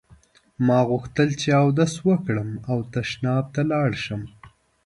ما 0.65 0.79
غوښتل 0.89 1.29
چې 1.41 1.49
اودس 1.61 1.93
وکړم 2.07 2.49
او 2.69 2.77
تشناب 2.93 3.45
ته 3.55 3.61
لاړ 3.71 3.91
شم. 4.03 4.21